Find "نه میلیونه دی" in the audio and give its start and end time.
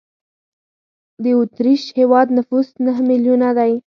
2.85-3.73